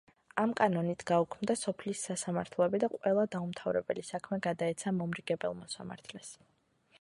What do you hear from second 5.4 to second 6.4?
მოსამართლეს.